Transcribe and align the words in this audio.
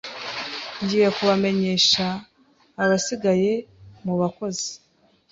Ngiye 0.81 1.07
kubamenyesha 1.17 2.05
abasigaye 2.83 3.53
mu 4.05 4.13
bakozi. 4.21 4.71